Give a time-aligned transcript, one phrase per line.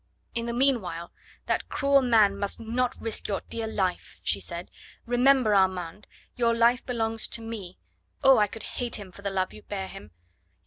[0.33, 1.11] "In the meanwhile,
[1.45, 4.71] that cruel man must not risk your dear life," she said.
[5.05, 7.77] "Remember, Armand, your life belongs to me.
[8.23, 10.09] Oh, I could hate him for the love you bear him!"